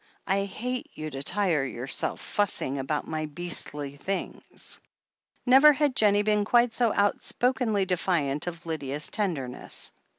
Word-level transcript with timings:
I 0.25 0.45
hate 0.45 0.89
you 0.95 1.11
to 1.11 1.21
tire 1.21 1.63
yourself 1.63 2.19
fussing 2.21 2.79
about 2.79 3.07
my 3.07 3.27
beastly 3.27 3.97
things." 3.97 4.79
Never 5.45 5.73
had 5.73 5.95
Jennie 5.95 6.23
been 6.23 6.43
quite 6.43 6.73
so 6.73 6.91
outspokenly 6.91 7.85
defiant 7.85 8.47
of 8.47 8.65
Lydia's 8.65 9.09
tenderness. 9.11 9.91